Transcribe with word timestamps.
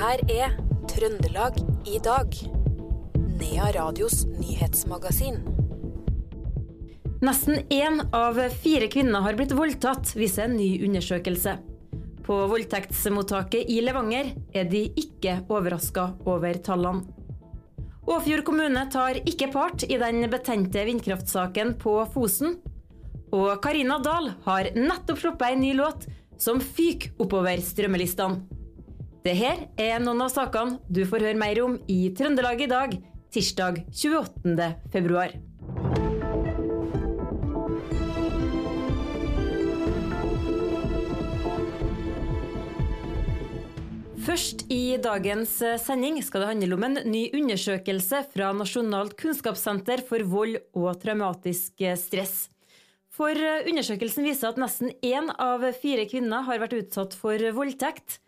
her 0.00 0.20
er 0.32 0.54
Trøndelag 0.88 1.58
i 1.84 1.98
dag. 2.00 2.32
Nea 3.36 3.66
Radios 3.74 4.22
nyhetsmagasin. 4.32 5.42
Nesten 7.20 7.66
én 7.68 8.00
av 8.16 8.38
fire 8.62 8.88
kvinner 8.88 9.20
har 9.20 9.36
blitt 9.36 9.52
voldtatt, 9.52 10.14
viser 10.16 10.46
en 10.46 10.56
ny 10.56 10.70
undersøkelse. 10.86 11.58
På 12.24 12.38
voldtektsmottaket 12.48 13.68
i 13.68 13.82
Levanger 13.84 14.30
er 14.56 14.70
de 14.70 14.86
ikke 15.02 15.42
overraska 15.52 16.06
over 16.24 16.56
tallene. 16.64 17.04
Åfjord 18.08 18.44
kommune 18.46 18.86
tar 18.90 19.20
ikke 19.20 19.50
part 19.52 19.84
i 19.84 19.98
den 20.00 20.24
betente 20.32 20.86
vindkraftsaken 20.88 21.74
på 21.82 21.98
Fosen. 22.14 22.56
Og 23.36 23.52
Karina 23.62 24.00
Dahl 24.00 24.32
har 24.48 24.72
nettopp 24.78 25.20
sluppet 25.20 25.52
en 25.52 25.62
ny 25.66 25.74
låt 25.76 26.08
som 26.40 26.62
fyker 26.64 27.12
oppover 27.20 27.60
strømmelistene. 27.60 28.59
Det 29.20 29.34
her 29.36 29.66
er 29.76 29.98
noen 30.00 30.22
av 30.24 30.30
sakene 30.32 30.78
du 30.88 31.02
får 31.04 31.26
høre 31.26 31.36
mer 31.36 31.58
om 31.60 31.74
i 31.92 32.08
Trøndelag 32.16 32.62
i 32.64 32.68
dag, 32.70 32.94
tirsdag 33.28 33.82
28. 33.92 34.68
februar. 34.94 35.34
Først 44.24 44.64
i 44.72 44.96
dagens 45.04 45.52
sending 45.84 46.16
skal 46.24 46.46
det 46.46 46.50
handle 46.54 46.78
om 46.78 46.88
en 46.88 46.98
ny 47.12 47.26
undersøkelse 47.36 48.22
fra 48.32 48.54
Nasjonalt 48.56 49.18
kunnskapssenter 49.20 50.00
for 50.08 50.24
vold 50.32 50.56
og 50.72 50.96
traumatisk 51.02 51.84
stress. 52.00 52.48
For 53.12 53.36
undersøkelsen 53.36 54.24
viser 54.24 54.54
at 54.54 54.64
nesten 54.64 54.94
én 55.04 55.28
av 55.36 55.68
fire 55.76 56.08
kvinner 56.08 56.48
har 56.48 56.64
vært 56.64 56.78
utsatt 56.78 57.20
for 57.20 57.36
voldtekt. 57.52 58.22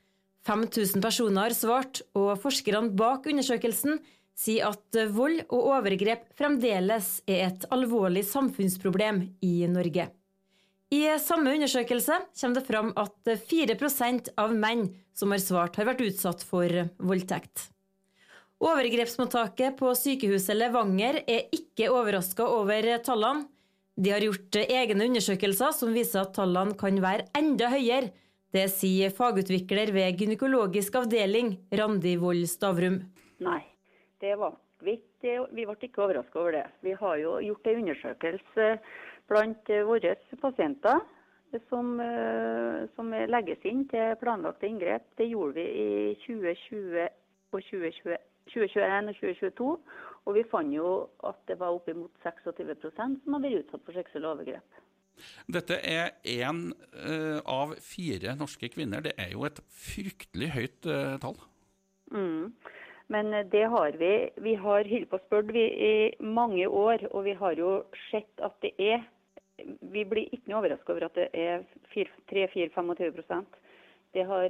5000 0.46 1.02
personer 1.02 1.46
har 1.48 1.54
svart, 1.54 2.02
og 2.18 2.34
forskerne 2.42 2.90
bak 2.98 3.28
undersøkelsen 3.30 4.00
sier 4.38 4.72
at 4.72 4.98
vold 5.14 5.44
og 5.52 5.68
overgrep 5.76 6.24
fremdeles 6.38 7.20
er 7.30 7.46
et 7.50 7.66
alvorlig 7.74 8.24
samfunnsproblem 8.26 9.22
i 9.44 9.54
Norge. 9.70 10.08
I 10.92 11.02
samme 11.22 11.54
undersøkelse 11.56 12.18
kommer 12.36 12.58
det 12.58 12.66
fram 12.66 12.90
at 13.00 13.30
4% 13.48 14.32
av 14.40 14.52
menn 14.52 14.90
som 15.16 15.32
har 15.32 15.40
svart, 15.40 15.78
har 15.78 15.88
vært 15.88 16.02
utsatt 16.04 16.42
for 16.44 16.68
voldtekt. 17.00 17.70
Overgrepsmottaket 18.62 19.78
på 19.78 19.90
sykehuset 19.98 20.54
Levanger 20.54 21.22
er 21.24 21.48
ikke 21.54 21.88
overraska 21.90 22.44
over 22.46 22.86
tallene. 23.02 23.48
De 23.96 24.12
har 24.12 24.24
gjort 24.24 24.56
egne 24.62 25.08
undersøkelser 25.08 25.72
som 25.76 25.96
viser 25.96 26.22
at 26.22 26.36
tallene 26.36 26.76
kan 26.78 27.00
være 27.02 27.26
enda 27.36 27.72
høyere. 27.72 28.12
Det 28.52 28.66
sier 28.68 29.12
fagutvikler 29.16 29.94
ved 29.96 30.18
gynekologisk 30.20 30.98
avdeling, 31.00 31.54
Randi 31.72 32.18
Wold 32.20 32.44
Stavrum. 32.50 32.98
Nei, 33.40 33.62
det 34.20 34.34
var 34.36 34.58
vi, 34.84 34.98
vi 35.22 35.64
ble 35.64 35.76
ikke 35.78 36.04
overraska 36.04 36.40
over 36.40 36.58
det. 36.58 36.66
Vi 36.84 36.92
har 36.98 37.16
jo 37.22 37.38
gjort 37.46 37.70
en 37.70 37.80
undersøkelse 37.80 38.68
blant 39.30 39.72
våre 39.88 40.14
pasienter 40.42 41.00
som, 41.68 42.00
eh, 42.00 42.88
som, 42.96 43.10
legges 43.28 43.64
inn 43.68 43.86
til 43.88 44.16
planlagte 44.20 44.68
inngrep. 44.68 45.04
Det 45.16 45.30
gjorde 45.30 45.56
vi 45.56 45.66
i 45.66 46.14
2020 46.26 47.08
og 47.52 47.60
2020, 47.70 48.16
2021 48.52 49.12
og 49.12 49.20
2022. 49.20 49.72
Og 50.26 50.36
vi 50.36 50.48
fant 50.50 50.74
jo 50.76 50.92
at 51.28 51.40
det 51.48 51.58
var 51.60 51.74
oppimot 51.74 52.12
26% 52.24 53.22
som 53.24 53.36
hadde 53.36 53.48
vært 53.48 53.64
utsatt 53.64 53.84
for 53.86 53.96
seksuelle 53.96 54.34
overgrep. 54.36 54.82
Dette 55.52 55.78
er 55.78 56.14
én 56.28 56.68
uh, 56.72 57.40
av 57.48 57.74
fire 57.84 58.36
norske 58.38 58.70
kvinner. 58.72 59.04
Det 59.04 59.14
er 59.20 59.34
jo 59.36 59.46
et 59.48 59.62
fryktelig 59.68 60.52
høyt 60.56 60.90
uh, 60.90 61.16
tall. 61.22 61.38
Mm. 62.12 62.52
Men 63.12 63.32
det 63.52 63.64
har 63.68 63.96
vi. 64.00 64.12
Vi 64.40 64.54
har 64.56 64.88
holdt 64.88 65.10
på 65.10 65.20
spørre 65.26 65.64
i 65.88 65.94
mange 66.24 66.68
år, 66.68 67.08
og 67.10 67.26
vi 67.26 67.34
har 67.36 67.58
jo 67.58 67.82
sett 68.10 68.40
at 68.44 68.56
det 68.64 68.72
er 68.80 69.02
vi 69.92 70.04
blir 70.08 70.30
ikke 70.32 70.50
noe 70.50 70.62
overraska 70.62 70.94
over 70.94 71.06
at 71.06 71.18
det 71.18 71.28
er 71.38 71.64
3-4-25 71.92 72.94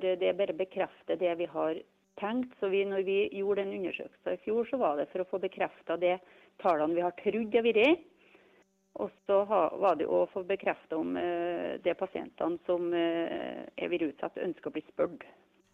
det, 0.03 0.15
det 0.21 0.28
er 0.28 0.39
bare 0.39 0.56
bekrefter 0.56 1.19
det 1.19 1.34
vi 1.39 1.49
har 1.51 1.81
tenkt. 2.21 2.55
Så 2.61 2.69
vi, 2.72 2.84
når 2.84 3.05
vi 3.06 3.19
gjorde 3.39 3.62
den 3.62 3.77
undersøkelsen 3.81 4.34
i 4.34 4.41
fjor, 4.45 4.67
så 4.71 4.81
var 4.81 4.99
det 4.99 5.11
for 5.12 5.25
å 5.25 5.28
få 5.31 5.43
bekrefta 5.43 5.97
det 6.01 6.19
tallene 6.62 6.97
vi 6.97 7.05
har 7.05 7.15
trodd 7.21 7.53
det 7.53 7.62
har 7.62 7.69
vært. 7.69 8.09
Og 9.00 9.08
så 9.25 9.38
var 9.48 9.97
det 9.97 10.04
å 10.04 10.26
få 10.28 10.42
bekrefta 10.44 10.98
om 11.00 11.14
de 11.16 11.78
det 11.80 11.94
pasientene 11.97 12.58
som 12.66 12.91
uh, 12.92 13.62
er 13.72 13.88
vært 13.88 14.36
ønsker 14.36 14.69
å 14.69 14.75
bli 14.75 14.82
spurt. 14.91 15.25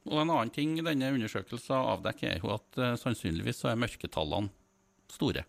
Og 0.06 0.20
En 0.22 0.30
annen 0.30 0.52
ting 0.54 0.76
denne 0.86 1.10
undersøkelsen 1.16 1.74
avdekker, 1.76 2.36
er 2.36 2.44
jo 2.44 2.54
at 2.54 2.78
uh, 2.78 2.94
sannsynligvis 3.00 3.64
så 3.64 3.72
er 3.72 3.80
mørketallene 3.82 4.52
store. 5.10 5.42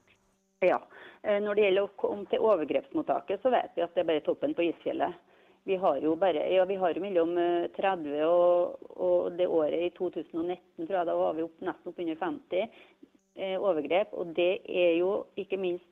Ja. 0.65 0.81
Eh, 1.21 1.39
når 1.43 1.55
det 1.55 1.65
gjelder 1.65 1.87
å 1.87 1.95
komme 1.99 2.27
til 2.31 2.43
overgrepsmottaket, 2.43 3.41
så 3.43 3.51
vet 3.51 3.75
vi 3.75 3.83
at 3.83 3.95
det 3.95 4.03
er 4.03 4.09
bare 4.09 4.23
toppen 4.23 4.55
på 4.55 4.69
isfjellet. 4.69 5.25
Vi 5.67 5.75
har 5.79 5.99
jo 6.01 6.15
bare, 6.19 6.45
ja, 6.53 6.63
vi 6.65 6.77
har 6.79 6.99
mellom 7.03 7.35
30 7.75 8.07
eh, 8.15 8.23
og, 8.25 8.87
og, 8.95 9.31
det 9.37 9.47
året 9.47 9.89
i 9.89 9.91
2019, 9.97 10.87
tror 10.87 10.97
jeg, 11.01 11.09
da 11.09 11.17
var 11.19 11.35
vi 11.37 11.45
opp, 11.45 11.57
nesten 11.63 11.91
oppunder 11.91 12.19
50 12.21 12.63
eh, 12.63 13.55
overgrep. 13.59 14.15
Og 14.15 14.33
det 14.39 14.51
er 14.63 14.95
jo 15.01 15.11
ikke 15.39 15.59
minst 15.59 15.87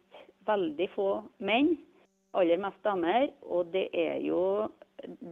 veldig 0.48 0.90
få 0.96 1.10
menn, 1.44 1.76
aller 2.38 2.60
mest 2.62 2.82
damer. 2.86 3.30
Og 3.46 3.72
det 3.74 3.88
er 3.94 4.22
jo 4.26 4.68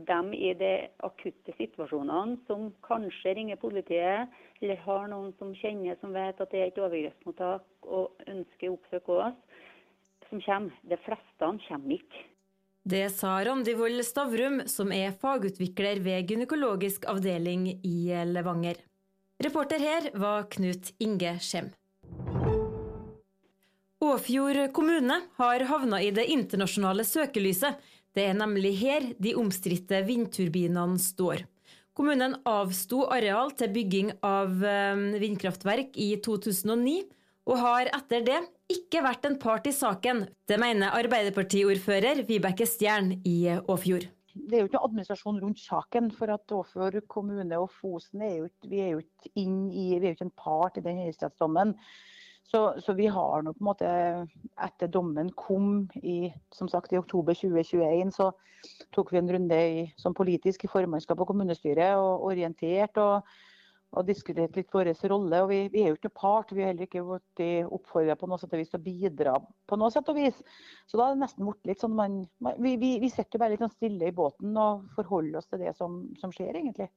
dem 0.07 0.31
i 0.35 0.53
de 0.57 0.73
akutte 1.05 1.55
situasjonene 1.57 2.37
som 2.49 2.69
kanskje 2.85 3.33
ringer 3.37 3.59
politiet, 3.61 4.29
eller 4.61 4.83
har 4.85 5.09
noen 5.11 5.33
som 5.39 5.55
kjenner 5.57 5.97
som 6.01 6.13
vet 6.15 6.39
at 6.41 6.51
det 6.53 6.61
er 6.61 6.71
et 6.71 6.81
overgrepsmottak 6.81 7.89
og 7.89 8.27
ønsker 8.29 8.69
å 8.69 8.77
oppsøke 8.77 9.19
oss 9.25 9.65
som 10.29 10.41
kommer. 10.45 10.79
De 10.85 10.97
fleste 11.05 11.51
kommer 11.67 11.97
ikke. 11.97 12.25
Det 12.85 13.07
sa 13.09 13.39
Randi 13.41 13.73
Wold 13.73 14.03
Stavrum, 14.05 14.59
som 14.69 14.91
er 14.93 15.15
fagutvikler 15.17 16.03
ved 16.05 16.29
gynekologisk 16.29 17.07
avdeling 17.09 17.65
i 17.81 18.13
Levanger. 18.29 18.77
Reporter 19.41 19.81
her 19.81 20.11
var 20.21 20.45
Knut 20.53 20.93
Inge 21.01 21.33
Skjem. 21.41 21.73
Åfjord 24.15 24.71
kommune 24.71 25.15
har 25.35 25.63
havna 25.67 25.97
i 25.99 26.11
det 26.15 26.23
internasjonale 26.31 27.03
søkelyset. 27.03 27.81
Det 28.15 28.23
er 28.29 28.37
nemlig 28.37 28.71
her 28.79 29.09
de 29.19 29.33
omstridte 29.35 29.99
vindturbinene 30.07 31.01
står. 31.01 31.43
Kommunen 31.95 32.37
avsto 32.47 33.01
areal 33.11 33.51
til 33.59 33.73
bygging 33.75 34.13
av 34.23 34.63
eh, 34.63 35.01
vindkraftverk 35.19 35.99
i 35.99 36.13
2009, 36.23 36.95
og 37.51 37.59
har 37.59 37.91
etter 37.97 38.23
det 38.23 38.39
ikke 38.71 39.03
vært 39.03 39.27
en 39.27 39.37
part 39.41 39.67
i 39.67 39.75
saken. 39.75 40.23
Det 40.47 40.61
mener 40.63 40.95
Arbeiderpartiordfører 40.95 42.23
Vibeke 42.29 42.69
Stjern 42.71 43.17
i 43.27 43.37
Åfjord. 43.51 44.07
Det 44.31 44.55
er 44.55 44.63
jo 44.63 44.69
ikke 44.69 44.79
noe 44.79 44.93
administrasjon 44.93 45.43
rundt 45.43 45.63
saken. 45.65 46.11
For 46.15 46.31
at 46.31 46.55
Åfjord 46.55 47.01
kommune 47.11 47.59
og 47.59 47.67
Fosen 47.81 48.23
er 48.23 48.37
jo, 48.39 48.49
vi 48.63 48.79
er 48.79 48.95
jo 48.95 49.03
ikke 49.03 49.35
inn 49.43 49.63
i, 49.73 49.89
vi 49.99 50.05
er 50.05 50.13
jo 50.13 50.17
ikke 50.21 50.29
en 50.31 50.37
part 50.39 50.79
i 50.79 50.87
den 50.87 51.03
høyesterettsdommen. 51.03 51.75
Så, 52.45 52.61
så, 52.79 52.93
vi 52.93 53.07
har 53.09 53.41
nå 53.41 53.55
på 53.55 53.63
en 53.63 53.69
måte, 53.71 53.91
etter 54.61 54.91
dommen 54.93 55.31
kom 55.33 55.87
i 55.97 56.29
som 56.53 56.69
sagt 56.69 56.93
i 56.93 56.99
oktober 56.99 57.33
2021, 57.33 58.13
så 58.13 58.29
tok 58.93 59.11
vi 59.13 59.19
en 59.21 59.31
runde 59.33 59.57
i, 59.57 59.81
som 59.97 60.13
politisk 60.13 60.65
i 60.65 60.69
formannskap 60.69 61.19
og 61.21 61.31
kommunestyret 61.33 61.97
og 61.97 62.29
orientert. 62.29 63.01
og 63.01 63.25
og 63.95 64.07
diskutert 64.07 64.55
litt 64.57 64.73
vår 64.73 64.91
rolle. 65.09 65.41
og 65.41 65.49
vi, 65.49 65.59
vi, 65.71 65.83
er 65.83 65.93
jo 65.93 65.99
ikke 65.99 66.13
part. 66.19 66.51
Vi 66.51 66.63
har 66.63 66.73
heller 66.73 66.87
ikke 66.87 67.03
blitt 67.05 67.43
oppfordra 67.71 68.17
på 68.19 68.29
noe 68.29 68.39
sett 68.41 68.53
og 68.53 68.61
vis 68.61 68.71
til 68.71 68.81
å 68.81 68.85
bidra 68.85 69.35
på 69.69 69.79
noe 69.79 69.91
sett 69.93 70.09
og 70.11 70.19
vis. 70.19 70.41
Så 70.89 70.99
da 70.99 71.07
er 71.07 71.15
det 71.15 71.23
nesten 71.23 71.47
blitt 71.47 71.71
litt 71.71 71.83
sånn 71.83 71.95
man, 71.97 72.21
vi, 72.59 72.75
vi, 72.81 72.95
vi 73.03 73.11
sitter 73.13 73.41
bare 73.41 73.55
litt 73.55 73.63
sånn 73.63 73.75
stille 73.75 74.11
i 74.11 74.15
båten 74.15 74.57
og 74.59 74.85
forholder 74.97 75.39
oss 75.39 75.49
til 75.51 75.63
det 75.63 75.75
som, 75.79 76.01
som, 76.19 76.33
skjer, 76.35 76.57
egentlig. 76.59 76.89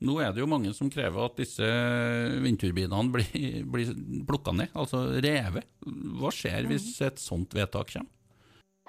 Nå 0.00 0.14
er 0.24 0.32
det 0.32 0.40
jo 0.40 0.48
mange 0.48 0.72
som 0.76 0.88
krever 0.92 1.26
at 1.26 1.36
disse 1.36 1.66
vindturbinene 2.40 3.12
blir, 3.12 3.60
blir 3.74 3.92
plukka 4.28 4.54
ned, 4.56 4.72
altså 4.72 5.04
revet. 5.20 5.68
Hva 6.20 6.32
skjer 6.32 6.70
hvis 6.70 6.94
mm. 6.94 7.04
et 7.10 7.20
sånt 7.20 7.56
vedtak 7.56 7.92
kommer? 7.92 8.16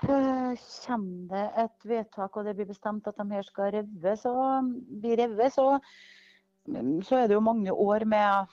Eh, 0.01 0.63
kommer 0.85 1.27
det 1.29 1.43
et 1.61 1.85
vedtak 1.91 2.37
og 2.39 2.47
det 2.47 2.55
blir 2.57 2.71
bestemt 2.71 3.05
at 3.11 3.19
de 3.19 3.27
her 3.35 3.45
skal 3.45 3.75
reves, 3.75 4.25
og 4.25 4.71
bli 5.03 5.19
revet, 5.19 5.53
så 5.53 5.75
så 7.07 7.17
er 7.17 7.27
det 7.27 7.33
jo 7.33 7.41
mange 7.41 7.73
år 7.73 8.03
med 8.05 8.51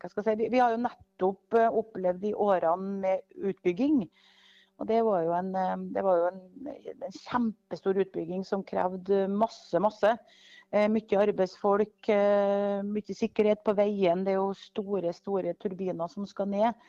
hva 0.00 0.08
skal 0.10 0.24
jeg 0.26 0.38
si, 0.40 0.48
Vi 0.50 0.58
har 0.58 0.72
jo 0.74 0.80
nettopp 0.82 1.54
eh, 1.54 1.70
opplevd 1.70 2.20
de 2.24 2.32
årene 2.34 2.98
med 3.04 3.20
utbygging. 3.50 4.00
Og 4.78 4.86
Det 4.86 4.98
var 5.06 5.22
jo 5.22 5.32
en, 5.34 5.52
det 5.94 6.02
var 6.06 6.18
jo 6.18 6.26
en, 6.32 6.42
en 7.06 7.14
kjempestor 7.14 7.98
utbygging 7.98 8.44
som 8.46 8.62
krevde 8.66 9.26
masse, 9.30 9.78
masse. 9.82 10.12
Eh, 10.68 10.84
mye 10.92 11.20
arbeidsfolk, 11.22 12.10
mye 12.84 13.14
sikkerhet 13.16 13.62
på 13.64 13.72
veien. 13.78 14.24
Det 14.24 14.34
er 14.34 14.40
jo 14.40 14.50
store, 14.56 15.14
store 15.16 15.54
turbiner 15.56 16.10
som 16.12 16.26
skal 16.28 16.50
ned. 16.52 16.88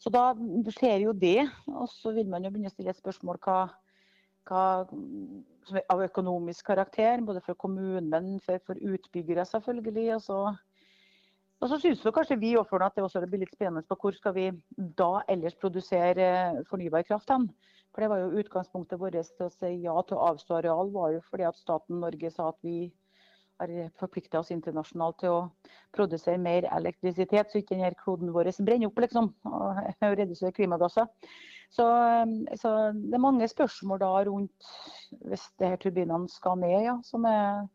Så 0.00 0.10
da 0.10 0.32
skjer 0.72 1.04
jo 1.04 1.12
det. 1.12 1.44
Og 1.68 1.86
så 1.92 2.14
vil 2.16 2.26
man 2.30 2.42
jo 2.42 2.50
begynne 2.50 2.72
å 2.72 2.74
stille 2.74 2.90
et 2.90 2.98
spørsmål 2.98 3.38
hva, 3.44 3.58
hva 4.48 4.64
av 5.92 6.02
økonomisk 6.06 6.66
karakter, 6.72 7.20
både 7.22 7.42
for 7.44 7.58
kommunen, 7.60 8.38
for, 8.42 8.58
for 8.66 8.80
utbyggere 8.80 9.46
selvfølgelig. 9.46 10.16
Og 10.16 10.26
så 10.26 10.40
Og 11.60 11.68
så 11.68 11.76
syns 11.76 12.00
kanskje 12.00 12.38
vi 12.40 12.54
også 12.56 12.78
at 12.80 12.94
det 12.96 13.02
også 13.04 13.20
blir 13.28 13.42
litt 13.42 13.52
spennende 13.52 13.84
på 13.84 13.96
hvor 14.00 14.14
skal 14.16 14.32
vi 14.32 14.46
da 14.96 15.20
ellers 15.28 15.54
produsere 15.60 16.24
eh, 16.24 16.62
fornybar 16.70 17.04
kraft 17.04 17.28
hen. 17.28 17.50
For 17.92 18.00
det 18.00 18.08
var 18.08 18.22
jo 18.22 18.40
utgangspunktet 18.40 18.98
vårt 18.98 19.12
til 19.12 19.44
å 19.44 19.52
si 19.52 19.74
ja 19.82 19.92
til 20.08 20.16
å 20.16 20.30
avstå 20.30 20.56
areal, 20.56 20.88
var 20.94 21.12
jo 21.12 21.20
fordi 21.28 21.44
at 21.44 21.60
staten 21.60 22.00
Norge 22.00 22.30
sa 22.32 22.48
at 22.48 22.56
vi 22.64 22.88
har 23.60 23.92
forplikta 24.00 24.40
oss 24.40 24.52
internasjonalt 24.54 25.20
til 25.22 25.36
å 25.36 25.40
produsere 25.96 26.40
mer 26.40 26.66
elektrisitet, 26.72 27.50
så 27.50 27.60
ikke 27.60 27.76
denne 27.76 27.92
kloden 28.00 28.32
vår 28.34 28.52
brenner 28.64 28.90
opp, 28.90 29.00
liksom. 29.04 29.32
Og 29.50 29.80
redusere 30.02 30.54
klimagasser. 30.56 31.08
Så, 31.70 31.86
så, 32.58 32.70
det 32.96 33.14
er 33.14 33.22
mange 33.22 33.46
spørsmål 33.46 34.00
da 34.02 34.14
rundt 34.26 34.70
hvis 35.30 35.44
det 35.60 35.74
her 35.74 35.82
turbinene 35.82 36.30
skal 36.32 36.58
ned, 36.58 36.80
ja. 36.88 36.96
Som 37.06 37.28
er 37.28 37.68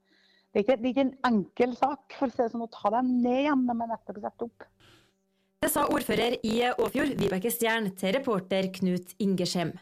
det 0.56 0.62
er, 0.62 0.64
ikke, 0.64 0.76
det 0.80 0.86
er 0.86 0.94
ikke 0.94 1.04
en 1.04 1.16
enkel 1.28 1.74
sak 1.76 2.14
for 2.16 2.32
å, 2.32 2.32
si 2.32 2.46
sånn, 2.48 2.64
å 2.64 2.72
ta 2.72 2.88
dem 2.94 3.10
ned 3.26 3.42
igjen, 3.42 3.66
de 3.68 3.74
er 3.76 3.90
nettopp 3.92 4.22
satt 4.24 4.46
opp. 4.46 4.68
Det 5.66 5.72
sa 5.74 5.84
ordfører 5.92 6.38
i 6.48 6.54
Åfjord, 6.70 7.18
Vibeke 7.20 7.52
Stjern, 7.52 7.90
til 8.00 8.16
reporter 8.16 8.70
Knut 8.78 9.12
Ingersheim. 9.20 9.74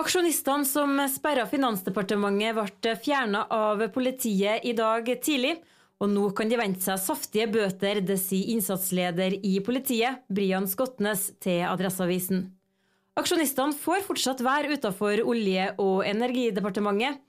Aksjonistene 0.00 0.64
som 0.64 0.94
sperra 1.12 1.42
Finansdepartementet 1.44 2.56
ble 2.56 2.92
fjerna 3.04 3.42
av 3.52 3.82
politiet 3.92 4.64
i 4.64 4.72
dag 4.72 5.04
tidlig, 5.20 5.58
og 6.00 6.08
nå 6.08 6.30
kan 6.32 6.48
de 6.48 6.56
vente 6.56 6.80
seg 6.86 7.02
saftige 7.02 7.50
bøter, 7.52 8.00
det 8.00 8.16
sier 8.22 8.48
innsatsleder 8.54 9.36
i 9.44 9.58
politiet, 9.60 10.22
Brian 10.32 10.64
Skotnes, 10.70 11.26
til 11.44 11.66
Adresseavisen. 11.68 12.46
Aksjonistene 13.20 13.76
får 13.76 14.06
fortsatt 14.06 14.40
være 14.40 14.78
utafor 14.78 15.20
Olje- 15.20 15.74
og 15.76 16.06
energidepartementet, 16.08 17.20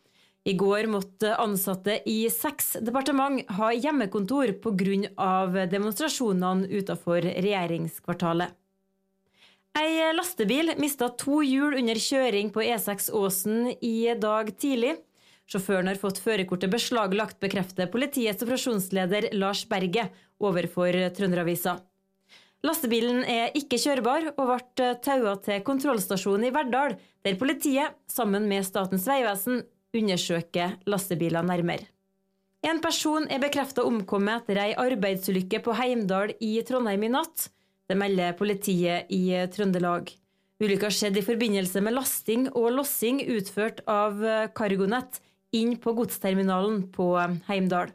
i 0.47 0.55
går 0.57 0.87
måtte 0.89 1.35
ansatte 1.43 1.99
i 2.09 2.23
seks 2.31 2.77
departement 2.81 3.43
ha 3.59 3.73
hjemmekontor 3.75 4.55
pga. 4.63 5.67
demonstrasjonene 5.75 6.71
utenfor 6.71 7.19
regjeringskvartalet. 7.19 8.55
Ei 9.79 10.11
lastebil 10.11 10.73
mista 10.83 11.07
to 11.15 11.39
hjul 11.47 11.77
under 11.79 11.95
kjøring 11.95 12.49
på 12.51 12.59
E6 12.59 13.07
Åsen 13.15 13.69
i 13.79 14.11
dag 14.19 14.49
tidlig. 14.59 14.97
Sjåføren 15.47 15.87
har 15.87 15.99
fått 15.99 16.19
førerkortet 16.19 16.71
beslaglagt, 16.71 17.37
bekrefter 17.39 17.87
politiets 17.91 18.43
operasjonsleder 18.43 19.29
Lars 19.39 19.63
Berge 19.71 20.09
overfor 20.43 20.95
Trønderavisa. 21.15 21.77
Lastebilen 22.67 23.23
er 23.23 23.55
ikke 23.57 23.79
kjørbar 23.79 24.27
og 24.33 24.51
ble 24.51 24.89
taua 25.03 25.37
til 25.41 25.63
kontrollstasjonen 25.65 26.49
i 26.49 26.53
Verdal, 26.53 26.97
der 27.23 27.39
politiet, 27.39 27.95
sammen 28.11 28.49
med 28.51 28.67
Statens 28.67 29.07
vegvesen, 29.07 29.63
undersøker 29.95 30.75
lastebiler 30.85 31.47
nærmere. 31.47 31.87
En 32.61 32.83
person 32.83 33.23
er 33.31 33.41
bekrefta 33.41 33.87
omkommet 33.87 34.43
etter 34.43 34.61
ei 34.67 34.75
arbeidsulykke 34.77 35.63
på 35.63 35.79
Heimdal 35.79 36.35
i 36.43 36.53
Trondheim 36.67 37.07
i 37.07 37.15
natt. 37.15 37.47
Det 37.91 37.97
melder 37.99 38.37
politiet 38.39 39.09
i 39.11 39.25
Trøndelag. 39.51 40.13
Ulykka 40.63 40.87
skjedde 40.93 41.19
i 41.19 41.25
forbindelse 41.27 41.81
med 41.83 41.97
lasting 41.97 42.45
og 42.53 42.69
lossing 42.77 43.19
utført 43.33 43.81
av 43.89 44.21
Cargonet 44.55 45.17
inn 45.51 45.73
på 45.81 45.91
godsterminalen 45.97 46.85
på 46.95 47.09
Heimdal. 47.49 47.91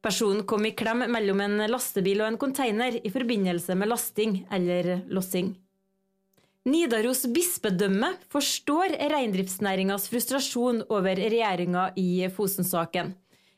Personen 0.00 0.46
kom 0.48 0.64
i 0.64 0.72
klem 0.78 1.04
mellom 1.12 1.42
en 1.44 1.66
lastebil 1.68 2.22
og 2.22 2.30
en 2.30 2.40
container 2.40 2.96
i 2.96 3.12
forbindelse 3.12 3.76
med 3.76 3.90
lasting 3.90 4.38
eller 4.54 5.02
lossing. 5.12 5.50
Nidaros 6.66 7.26
bispedømme 7.28 8.14
forstår 8.32 8.96
reindriftsnæringas 9.12 10.08
frustrasjon 10.10 10.80
over 10.88 11.20
regjeringa 11.20 11.90
i 12.00 12.24
Fosen-saken. 12.32 13.12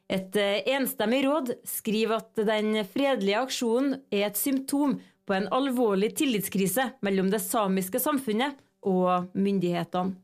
Et 0.09 0.41
eh, 0.41 0.65
enstemmig 0.75 1.23
råd 1.29 1.55
skriver 1.69 2.19
at 2.19 2.43
den 2.49 2.73
fredelige 2.89 3.45
aksjonen 3.45 4.01
er 4.09 4.27
et 4.27 4.41
symptom 4.41 4.99
på 5.29 5.37
en 5.37 5.51
alvorlig 5.53 6.15
tillitskrise 6.17 6.95
mellom 7.05 7.29
det 7.33 7.43
samiske 7.45 8.01
samfunnet 8.01 8.57
og 8.89 9.29
myndighetene. 9.37 10.17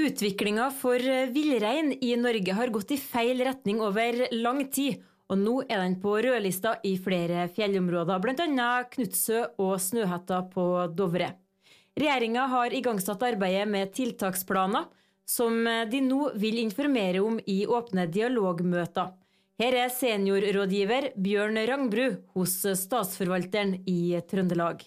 Utviklinga 0.00 0.70
for 0.72 1.02
villrein 1.34 1.92
i 1.92 2.14
Norge 2.16 2.54
har 2.56 2.72
gått 2.72 2.94
i 2.94 2.98
feil 2.98 3.42
retning 3.44 3.82
over 3.84 4.24
lang 4.32 4.62
tid, 4.72 4.96
og 5.30 5.38
nå 5.38 5.56
er 5.68 5.82
den 5.82 5.98
på 6.02 6.16
rødlista 6.24 6.78
i 6.88 6.94
flere 6.98 7.44
fjellområder, 7.54 8.22
bl.a. 8.22 8.70
Knutsø 8.90 9.44
og 9.60 9.76
Snøhetta 9.82 10.40
på 10.54 10.64
Dovre. 10.96 11.34
Regjeringa 12.00 12.46
har 12.50 12.74
igangsatt 12.74 13.22
arbeidet 13.28 13.68
med 13.68 13.92
tiltaksplaner, 13.94 14.88
som 15.28 15.62
de 15.90 16.00
nå 16.02 16.32
vil 16.40 16.58
informere 16.64 17.20
om 17.22 17.36
i 17.46 17.62
åpne 17.68 18.08
dialogmøter. 18.10 19.12
Her 19.60 19.74
er 19.76 19.90
seniorrådgiver 19.92 21.10
Bjørn 21.20 21.58
Rangbru 21.68 22.06
hos 22.32 22.54
Statsforvalteren 22.80 23.74
i 23.92 24.16
Trøndelag. 24.24 24.86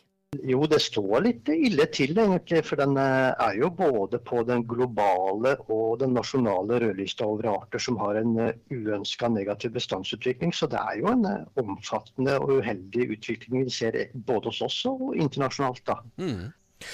Jo, 0.50 0.64
det 0.66 0.80
står 0.82 1.20
litt 1.28 1.50
ille 1.54 1.86
til, 1.94 2.16
egentlig. 2.18 2.64
For 2.66 2.82
den 2.82 2.98
eh, 2.98 3.36
er 3.46 3.60
jo 3.60 3.70
både 3.78 4.18
på 4.26 4.42
den 4.48 4.64
globale 4.66 5.52
og 5.68 6.00
den 6.02 6.16
nasjonale 6.18 6.80
rødlista 6.82 7.28
over 7.30 7.52
arter 7.52 7.84
som 7.86 8.02
har 8.02 8.18
en 8.24 8.34
eh, 8.42 8.58
uønska 8.74 9.30
negativ 9.30 9.76
bestandsutvikling. 9.78 10.56
Så 10.58 10.72
det 10.74 10.82
er 10.82 10.98
jo 11.04 11.12
en 11.14 11.30
eh, 11.30 11.46
omfattende 11.62 12.40
og 12.42 12.58
uheldig 12.58 13.12
utvikling 13.20 13.68
vi 13.70 13.78
ser 13.78 14.00
både 14.26 14.50
hos 14.50 14.66
oss 14.66 14.82
og 14.90 15.14
internasjonalt. 15.14 15.86
da. 15.86 16.02
Mm. 16.18 16.50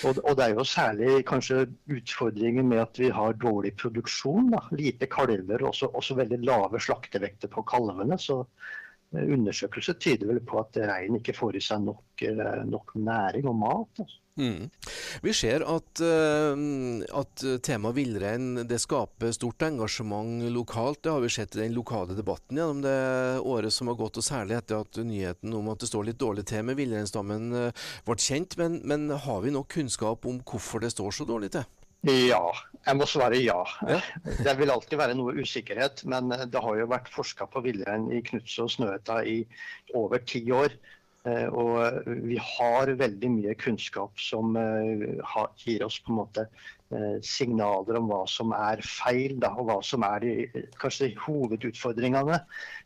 Og, 0.07 0.19
og, 0.24 0.36
det 0.38 0.45
er 0.45 0.56
jo 0.57 0.65
særlig 0.68 1.24
kanskje 1.27 1.65
utfordringen 1.91 2.69
med 2.69 2.83
at 2.83 3.00
vi 3.01 3.09
har 3.13 3.38
dårlig 3.41 3.74
produksjon. 3.80 4.51
da, 4.53 4.62
Lite 4.75 5.09
kalver 5.12 5.65
og 5.68 5.75
også 5.94 6.18
veldig 6.19 6.41
lave 6.45 6.81
slaktevekter 6.81 7.51
på 7.51 7.65
kalvene. 7.68 8.18
så 8.19 8.44
undersøkelser 9.15 9.97
tyder 9.97 10.29
vel 10.29 10.41
på 10.45 10.59
at 10.61 10.77
rein 10.85 11.17
ikke 11.17 11.33
får 11.33 11.57
i 11.57 11.63
seg 11.63 11.81
nok, 11.81 12.23
eh, 12.25 12.59
nok 12.69 12.94
næring 12.95 13.47
og 13.50 13.56
mat. 13.57 14.01
Altså. 14.03 14.19
Mm. 14.39 14.69
Vi 15.25 15.33
ser 15.35 15.65
at, 15.67 16.00
uh, 16.00 16.59
at 17.19 17.44
temaet 17.65 17.97
villrein 17.97 18.61
skaper 18.79 19.33
stort 19.35 19.65
engasjement 19.67 20.45
lokalt. 20.53 21.01
Det 21.03 21.11
har 21.11 21.19
vi 21.25 21.31
sett 21.33 21.57
i 21.57 21.63
den 21.65 21.75
lokale 21.75 22.15
debatten 22.15 22.61
gjennom 22.61 22.79
det 22.85 22.95
året 23.44 23.73
som 23.75 23.91
har 23.91 24.00
gått, 24.00 24.21
og 24.21 24.23
særlig 24.23 24.56
etter 24.56 24.79
at 24.85 25.01
nyheten 25.03 25.57
om 25.57 25.73
at 25.73 25.83
det 25.83 25.91
står 25.91 26.07
litt 26.07 26.21
dårlig 26.21 26.45
til 26.47 26.63
med 26.69 26.79
villreinstammen 26.79 27.51
uh, 27.51 27.89
ble 28.07 28.15
kjent. 28.15 28.56
Men, 28.61 28.79
men 28.88 29.09
har 29.11 29.44
vi 29.44 29.51
nok 29.56 29.73
kunnskap 29.75 30.29
om 30.29 30.39
hvorfor 30.45 30.85
det 30.85 30.94
står 30.95 31.19
så 31.19 31.27
dårlig 31.27 31.51
til? 31.57 31.67
Ja, 32.07 32.45
jeg 32.85 32.95
må 32.95 33.05
svare 33.09 33.41
ja. 33.43 33.57
Det 34.23 34.53
vil 34.59 34.71
alltid 34.71 34.95
være 35.01 35.17
noe 35.19 35.35
usikkerhet, 35.43 36.06
men 36.07 36.31
det 36.31 36.61
har 36.63 36.77
jo 36.79 36.87
vært 36.87 37.11
forska 37.11 37.49
på 37.51 37.63
villrein 37.65 38.07
i 38.15 38.21
Knutse 38.23 38.63
og 38.63 38.71
Snøhetta 38.71 39.19
i 39.27 39.41
over 39.99 40.23
ti 40.23 40.45
år. 40.56 40.77
Eh, 41.27 41.51
og 41.51 42.07
vi 42.23 42.37
har 42.39 42.94
veldig 42.95 43.31
mye 43.33 43.56
kunnskap 43.59 44.15
som 44.23 44.56
eh, 44.56 45.19
gir 45.59 45.83
oss 45.83 45.99
på 45.99 46.13
en 46.13 46.19
måte 46.21 46.45
eh, 46.47 47.19
signaler 47.19 47.99
om 47.99 48.07
hva 48.07 48.21
som 48.31 48.56
er 48.56 48.79
feil, 48.87 49.35
da, 49.44 49.51
og 49.59 49.68
hva 49.68 49.77
som 49.83 50.07
er 50.07 50.23
de, 50.23 50.63
kanskje 50.79 51.11
hovedutfordringene. 51.25 52.39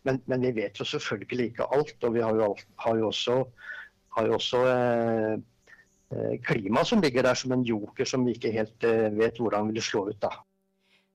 Men, 0.09 0.21
men, 0.25 0.49
vi 0.49 0.55
vet 0.57 0.81
jo 0.81 0.89
selvfølgelig 0.89 1.51
ikke 1.51 1.69
alt. 1.77 1.95
Og 2.01 2.17
vi 2.17 2.25
har 2.25 2.41
jo, 2.41 2.49
har 2.87 2.97
jo 2.97 3.13
også, 3.13 3.39
har 4.17 4.31
jo 4.31 4.39
også 4.41 4.65
eh, 4.73 5.33
Eh, 5.33 5.52
klima 6.45 6.83
som 6.85 7.01
ligger 7.01 7.23
der 7.23 7.37
som 7.37 7.51
en 7.55 7.63
joker 7.67 8.07
som 8.09 8.25
vi 8.25 8.35
ikke 8.37 8.51
helt 8.55 8.83
eh, 8.87 9.09
vet 9.15 9.39
hvordan 9.39 9.71
vil 9.71 9.81
slå 9.83 10.07
ut. 10.09 10.19
da. 10.21 10.33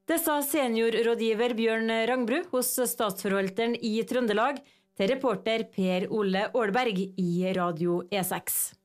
Det 0.08 0.16
sa 0.22 0.38
seniorrådgiver 0.40 1.52
Bjørn 1.54 1.92
Rangbru 2.08 2.40
hos 2.54 2.72
Statsforvalteren 2.88 3.76
i 3.84 3.98
Trøndelag 4.08 4.62
til 4.96 5.10
reporter 5.12 5.66
Per 5.68 6.08
Ole 6.14 6.46
Aalberg 6.48 7.02
i 7.20 7.30
Radio 7.54 8.00
E6. 8.08 8.78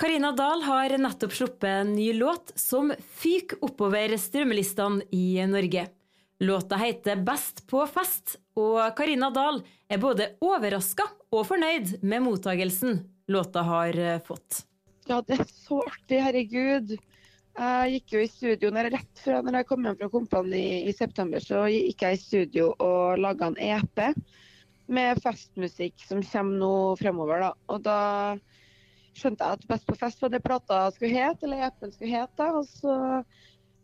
Karina 0.00 0.30
Dahl 0.32 0.62
har 0.64 0.94
nettopp 0.96 1.34
sluppet 1.36 1.68
en 1.68 1.90
ny 1.92 2.12
låt 2.16 2.54
som 2.56 2.88
fyker 3.20 3.58
oppover 3.66 4.14
strømmelistene 4.16 5.04
i 5.12 5.42
Norge. 5.50 5.90
Låta 6.40 6.78
heter 6.80 7.20
Best 7.20 7.66
på 7.68 7.82
fest, 7.90 8.38
og 8.56 8.80
Karina 8.96 9.28
Dahl 9.34 9.60
er 9.92 10.00
både 10.00 10.30
overraska 10.40 11.04
og 11.34 11.44
fornøyd 11.50 11.98
med 12.00 12.24
mottagelsen 12.24 13.02
låta 13.32 13.62
har 13.66 13.96
eh, 13.98 14.20
fått? 14.24 14.64
Ja, 15.08 15.20
det 15.26 15.40
er 15.40 15.48
så 15.48 15.80
artig, 15.86 16.20
herregud. 16.22 16.92
Jeg 17.60 17.94
gikk 17.94 18.12
jo 18.14 18.20
i 18.22 18.30
studio 18.30 18.70
når 18.70 18.88
jeg 18.88 18.94
rett 18.94 19.22
fra 19.24 19.40
når 19.42 19.58
jeg 19.58 19.68
kom 19.68 19.84
hjem 19.84 19.96
fra 19.98 20.08
Kompani 20.12 20.62
i 20.86 20.92
september, 20.94 21.42
så 21.42 21.64
gikk 21.68 22.04
jeg 22.06 22.16
i 22.16 22.20
studio 22.20 22.68
og 22.78 23.18
laga 23.20 23.50
en 23.50 23.58
EP 23.58 24.04
med 24.90 25.20
festmusikk 25.22 26.06
som 26.06 26.22
kommer 26.24 26.62
nå 26.62 26.72
fremover. 27.00 27.42
Da. 27.42 27.50
Og 27.74 27.82
da 27.84 27.98
skjønte 29.18 29.46
jeg 29.46 29.58
at 29.58 29.66
Best 29.70 29.88
på 29.88 29.96
fest 29.98 30.22
var 30.22 30.32
det 30.32 30.42
plata 30.44 30.82
skulle 30.94 31.14
hete, 31.14 31.46
eller 31.46 31.66
EP-en 31.66 31.94
skulle 31.94 32.12
hete. 32.14 32.48
Og 32.54 32.66
så 32.68 32.94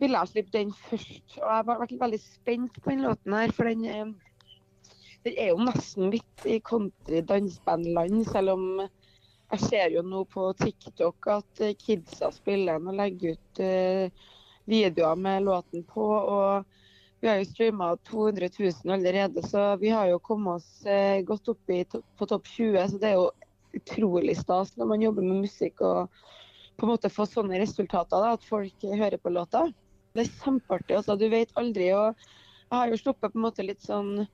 ville 0.02 0.20
jeg 0.20 0.32
slippe 0.32 0.54
den 0.54 0.72
først. 0.86 1.36
Og 1.40 1.44
jeg 1.44 1.56
har 1.56 1.68
vært 1.70 1.98
veldig 2.00 2.22
spent 2.22 2.80
på 2.82 2.92
den 2.92 3.04
låten 3.06 3.36
her, 3.38 3.54
for 3.56 3.70
den, 3.70 3.84
eh, 3.90 4.94
den 5.26 5.38
er 5.42 5.52
jo 5.52 5.66
nesten 5.66 6.10
midt 6.14 6.46
i 6.46 6.60
country 6.60 7.22
dansebandland, 7.26 8.24
selv 8.30 8.56
om 8.56 8.66
jeg 9.52 9.62
ser 9.62 9.92
jo 9.94 10.02
nå 10.02 10.24
på 10.30 10.48
TikTok 10.58 11.28
at 11.30 11.60
eh, 11.62 11.76
kidsa 11.78 12.32
spiller 12.34 12.80
den 12.80 12.90
og 12.90 12.98
legger 12.98 13.36
ut 13.36 13.60
uh, 13.62 14.24
videoer 14.66 15.20
med 15.22 15.46
låten 15.46 15.84
på. 15.86 16.02
og 16.02 16.64
Vi 17.22 17.30
har 17.30 17.38
jo 17.38 17.48
streama 17.48 17.92
200 18.08 18.50
000 18.58 18.94
allerede, 18.96 19.42
så 19.46 19.76
vi 19.80 19.92
har 19.94 20.10
jo 20.10 20.18
kommet 20.18 20.58
oss 20.58 20.86
eh, 20.86 21.22
godt 21.22 21.52
opp 21.54 21.62
på 22.18 22.26
topp 22.26 22.50
20. 22.56 22.88
Så 22.90 22.98
det 23.02 23.12
er 23.12 23.20
jo 23.20 23.30
utrolig 23.76 24.36
stas 24.40 24.74
når 24.76 24.90
man 24.92 25.04
jobber 25.04 25.22
med 25.22 25.44
musikk 25.46 25.80
og 25.84 26.10
på 26.76 26.84
en 26.84 26.92
måte 26.92 27.12
få 27.12 27.24
sånne 27.30 27.60
resultater. 27.62 28.18
Da, 28.18 28.34
at 28.34 28.44
folk 28.44 28.82
hører 28.82 29.16
på 29.22 29.32
låta. 29.32 29.68
Det 30.12 30.26
er 30.26 30.34
kjempeartig. 30.42 30.98
Altså, 30.98 31.16
du 31.16 31.28
vet 31.30 31.54
aldri. 31.56 31.92
og 31.94 32.18
Jeg 32.66 32.74
har 32.80 32.90
jo 32.90 32.98
sluppet 33.00 33.30
på 33.30 33.38
en 33.38 33.46
måte 33.46 33.64
litt 33.64 33.84
sånn 33.84 34.26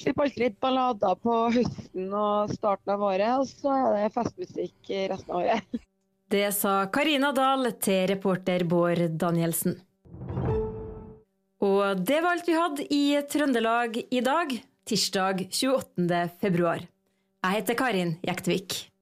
Slipper 0.00 0.26
alltid 0.26 0.42
litt 0.42 0.60
ballader 0.62 1.18
på 1.22 1.34
høsten 1.54 2.14
og 2.18 2.52
starten 2.54 2.94
av 2.96 3.02
året, 3.06 3.34
og 3.40 3.48
så 3.48 3.74
er 3.74 3.98
det 3.98 4.14
festmusikk 4.14 4.94
resten 5.12 5.34
av 5.34 5.42
året. 5.42 5.74
Det 6.34 6.46
sa 6.56 6.86
Karina 6.90 7.30
Dahl 7.36 7.68
til 7.84 8.08
reporter 8.10 8.64
Bård 8.66 9.02
Danielsen. 9.20 9.76
Og 11.62 12.00
det 12.00 12.16
var 12.24 12.34
alt 12.34 12.48
vi 12.48 12.56
hadde 12.56 12.86
i 12.92 13.02
Trøndelag 13.30 14.00
i 14.02 14.22
dag, 14.24 14.56
tirsdag 14.88 15.44
28. 15.52 16.24
februar. 16.40 16.82
Jeg 17.44 17.60
heter 17.60 17.78
Karin 17.78 18.16
Jektvik. 18.24 18.93